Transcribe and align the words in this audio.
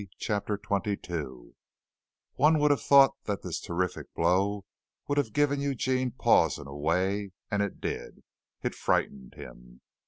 CHAPTER 0.17 0.57
XXII 0.59 1.53
One 2.33 2.57
would 2.57 2.71
have 2.71 2.81
thought 2.81 3.13
that 3.25 3.43
this 3.43 3.59
terrific 3.61 4.11
blow 4.15 4.65
would 5.07 5.19
have 5.19 5.31
given 5.31 5.61
Eugene 5.61 6.09
pause 6.09 6.57
in 6.57 6.65
a 6.65 6.75
way, 6.75 7.33
and 7.51 7.61
it 7.61 7.79
did. 7.79 8.23
It 8.63 8.73
frightened 8.73 9.35
him. 9.35 9.81